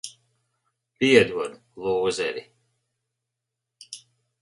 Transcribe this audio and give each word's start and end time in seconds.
Piedod, 1.03 1.53
lūzeri. 1.85 2.45